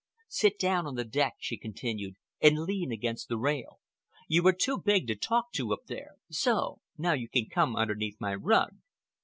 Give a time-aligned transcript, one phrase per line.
[0.29, 3.79] "Sit down on the deck," she continued, "and lean against the rail.
[4.27, 6.15] You are too big to talk to up there.
[6.31, 6.81] So!
[6.97, 8.77] Now you can come underneath my rug.